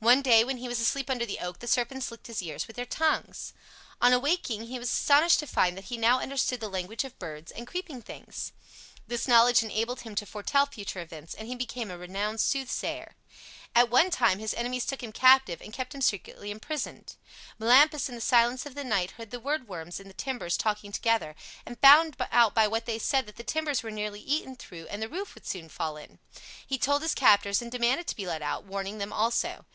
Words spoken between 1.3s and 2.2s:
oak the serpents